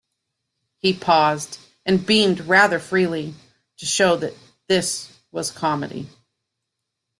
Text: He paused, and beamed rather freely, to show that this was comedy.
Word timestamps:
He 0.79 0.93
paused, 0.93 1.59
and 1.85 2.03
beamed 2.03 2.39
rather 2.47 2.79
freely, 2.79 3.35
to 3.77 3.85
show 3.85 4.15
that 4.15 4.33
this 4.67 5.13
was 5.31 5.51
comedy. 5.51 6.09